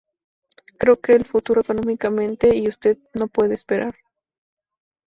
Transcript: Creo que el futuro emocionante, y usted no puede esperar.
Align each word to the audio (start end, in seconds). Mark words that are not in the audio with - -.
Creo 0.79 0.99
que 0.99 1.13
el 1.13 1.25
futuro 1.25 1.61
emocionante, 1.63 2.55
y 2.55 2.67
usted 2.67 2.97
no 3.13 3.27
puede 3.27 3.53
esperar. 3.53 3.93